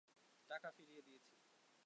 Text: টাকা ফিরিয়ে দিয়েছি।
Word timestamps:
টাকা 0.49 0.69
ফিরিয়ে 0.71 1.01
দিয়েছি। 1.01 1.33